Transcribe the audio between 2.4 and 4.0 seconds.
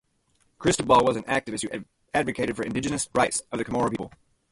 for indigenous rights of the Chamorro